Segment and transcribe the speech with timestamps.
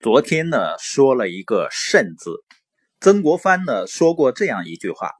[0.00, 2.44] 昨天呢说了一个“慎”字，
[3.00, 5.10] 曾国藩呢说过这样一句话：“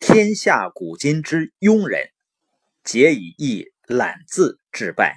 [0.00, 2.08] 天下古今之庸人，
[2.82, 5.16] 皆以一懒字致败；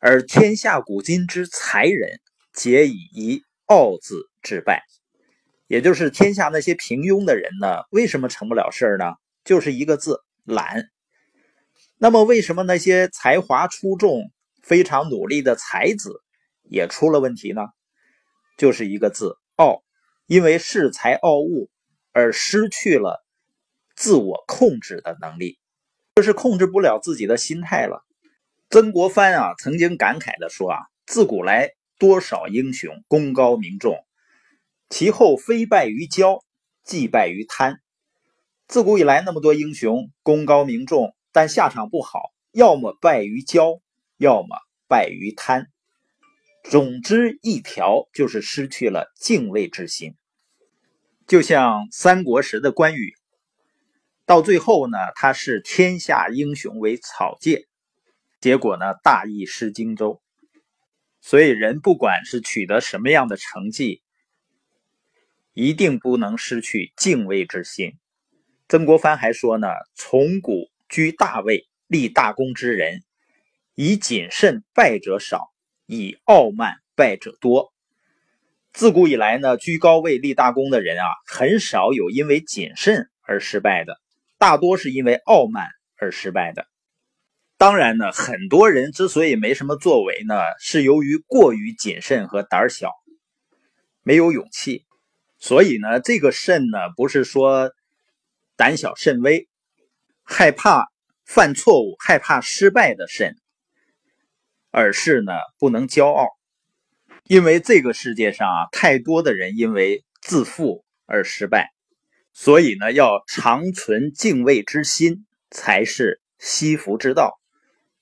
[0.00, 2.20] 而天下古今之才人，
[2.52, 4.82] 皆以一傲字致败。”
[5.66, 9.14] 也就是天下那些平庸的人呢，为什么成不了事儿呢？
[9.46, 10.90] 就是一个字“懒”。
[11.96, 14.30] 那么为什么那些才华出众、
[14.62, 16.20] 非常努力的才子？
[16.72, 17.68] 也出了问题呢，
[18.56, 19.82] 就是一个字傲，
[20.26, 21.70] 因为恃才傲物
[22.12, 23.24] 而失去了
[23.94, 25.58] 自我控制的能力，
[26.16, 28.04] 就是控制不了自己的心态了。
[28.70, 33.98] 曾国藩啊曾经感慨的说啊，自古来多少英雄功高名重，
[34.88, 36.42] 其后非败于骄，
[36.82, 37.80] 即败于贪。
[38.66, 43.82] 自古以来那么多英雄功高名重，但下场不好，要么败于骄，
[44.16, 44.56] 要么
[44.88, 45.68] 败于贪。
[46.62, 50.14] 总之一条就是失去了敬畏之心，
[51.26, 53.14] 就像三国时的关羽，
[54.24, 57.66] 到最后呢，他视天下英雄为草芥，
[58.40, 60.22] 结果呢，大意失荆州。
[61.20, 64.02] 所以人不管是取得什么样的成绩，
[65.52, 67.98] 一定不能失去敬畏之心。
[68.68, 73.02] 曾国藩还说呢：“从古居大位、立大功之人，
[73.74, 75.51] 以谨慎败者少。”
[75.86, 77.72] 以傲慢败者多。
[78.72, 84.00] 自古以来呢，居高位立大功的人啊，很少有因为谨慎而失败的，
[84.38, 86.66] 大多是因为傲慢而失败的。
[87.58, 92.90] 当然呢，很多人之所以没什么作为呢，是由于过于谨慎和胆小，
[94.02, 94.84] 没有勇气。
[95.38, 97.72] 所以呢，这个慎呢，不是说
[98.56, 99.48] 胆小慎微，
[100.22, 100.86] 害怕
[101.26, 103.36] 犯错误、害怕失败的慎。
[104.72, 106.28] 而是呢，不能骄傲，
[107.24, 111.72] 因为这个世界上啊，太多的人因为自负而失败，
[112.32, 117.38] 所以呢，要常存敬畏之心才是惜福之道。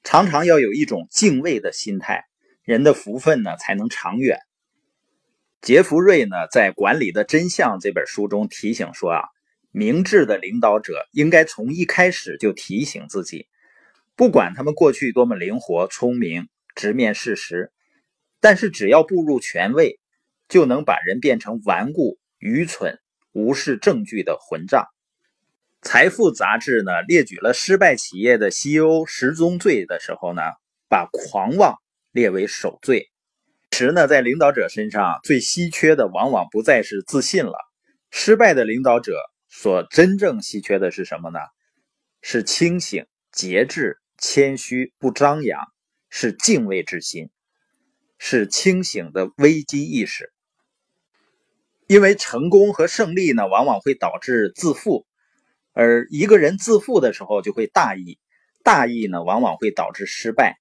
[0.05, 2.25] 常常要有一种敬畏的心态，
[2.63, 4.39] 人的福分呢才能长远。
[5.61, 9.23] 杰弗瑞呢，在《管理的真相》这本书中提醒说啊，
[9.73, 13.49] 明智的领导者应该从一开始就提醒自己，
[14.15, 16.49] 不管他们过去多么灵活聪明。
[16.81, 17.71] 直面事实，
[18.41, 20.01] 但是只要步入权位，
[20.49, 22.99] 就能把人变成顽固、愚蠢、
[23.33, 24.87] 无视证据的混账。
[25.83, 30.41] 财富杂志呢列举了失败企业的 CEO 十宗罪的时候呢，
[30.89, 31.77] 把狂妄
[32.13, 33.11] 列为首罪。
[33.71, 37.59] 其实呢，在领导者身上最稀缺的，往往不再是自信了。
[38.11, 39.21] 失败的领导者
[39.51, 41.41] 所真正稀缺的是什么呢？
[42.23, 45.61] 是清醒、节制、谦虚、不张扬。
[46.11, 47.31] 是敬畏之心，
[48.19, 50.33] 是清醒的危机意识。
[51.87, 55.07] 因为成功和胜利呢，往往会导致自负，
[55.73, 58.19] 而一个人自负的时候就会大意，
[58.63, 60.59] 大意呢，往往会导致失败。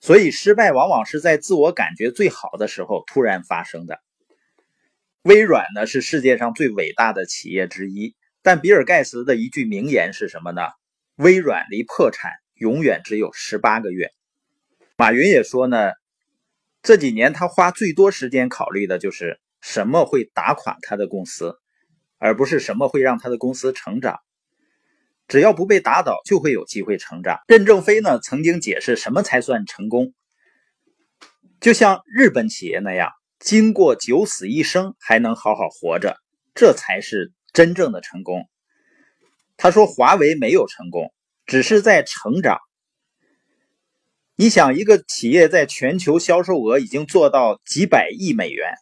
[0.00, 4.00] 所以，失败往往是在自我感觉最好的时候突然发生的。
[5.22, 10.60] 微软呢，是世界上最伟大的企业之一，但比尔盖茨的一句名言是什么呢？
[11.16, 14.12] 微软离破产永远只有十八个月。
[14.96, 15.90] 马云也说呢，
[16.80, 21.58] 这几年他花最多时间考虑的就是什么会打垮他的公司，
[22.18, 24.20] 而不是什么会让他的公司成长。
[25.26, 27.40] 只要不被打倒，就会有机会成长。
[27.48, 30.14] 任正非呢曾经解释什么才算成功，
[31.60, 33.10] 就像日本企业那样，
[33.40, 36.16] 经过九死一生还能好好活着，
[36.54, 38.48] 这才是真正的成功。
[39.56, 41.12] 他说华为没有成功，
[41.46, 42.60] 只是在成长。
[44.36, 48.74] 你想，一个企业在全球销售额已经做到几百亿美元，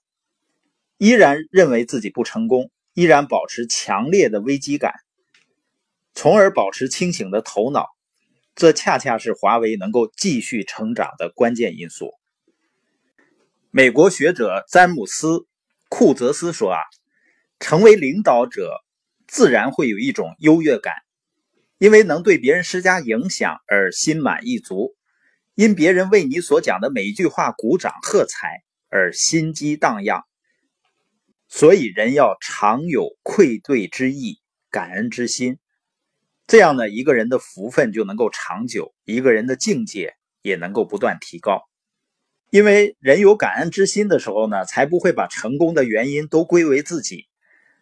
[0.96, 4.94] 依然认为自己不成功，依然保持强烈的危机感，
[6.14, 7.88] 从而保持清醒的头脑，
[8.54, 12.14] 这恰恰是华为能够继续成长的关键因素。
[13.70, 15.28] 美国学者詹姆斯·
[15.90, 16.78] 库泽斯说：“啊，
[17.60, 18.80] 成为领导者
[19.26, 20.94] 自然会有一种优越感，
[21.76, 24.94] 因为能对别人施加影响而心满意足。”
[25.54, 30.22] 因别人为你所讲的每一句话鼓掌喝彩而心机荡漾，
[31.48, 34.40] 所以人要常有愧对之意、
[34.70, 35.58] 感恩之心，
[36.46, 41.62] 这样呢，一个人的福分就能够长久，一个人的境界也能够不断提高。
[42.50, 47.26] 因为人有感恩之心的时候呢，才不会把成功的原因都归为自己，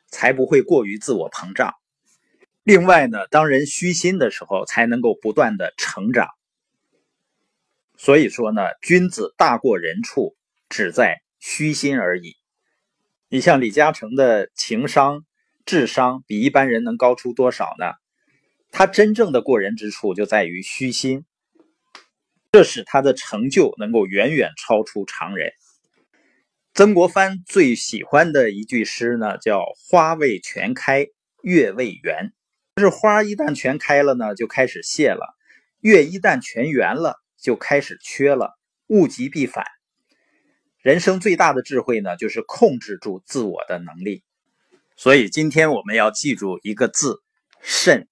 [0.08, 1.74] 才不会过于自我膨胀。
[2.64, 6.28] 另外呢，当人虚心的时候，才能够不断的成长。
[8.02, 10.34] 所以说呢，君子大过人处，
[10.70, 12.32] 只在虚心而已。
[13.28, 15.26] 你像李嘉诚的情商、
[15.66, 17.92] 智商比一般人能高出多少呢？
[18.72, 21.26] 他真正的过人之处就在于虚心，
[22.52, 25.52] 这使他的成就能够远远超出常人。
[26.72, 31.06] 曾国藩最喜欢的一句诗呢，叫“花未全开，
[31.42, 32.32] 月未圆”。
[32.76, 35.36] 就是花一旦全开了呢，就开始谢了；
[35.80, 38.58] 月一旦全圆了，就开始缺了。
[38.88, 39.64] 物极必反。
[40.78, 44.24] 人生最大的智慧呢，就是控制住自我的能力。
[44.96, 47.22] 所以今天我们要记住一个字：
[47.62, 48.08] 慎。